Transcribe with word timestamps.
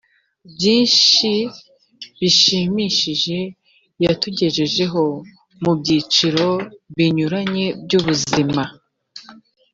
byinshi 0.53 1.31
bishimishije 2.19 3.39
yatugejejeho 4.03 5.01
mu 5.63 5.71
byiciro 5.79 6.47
binyuranye 6.95 7.65
by 7.83 7.93
ubuzima 7.99 8.63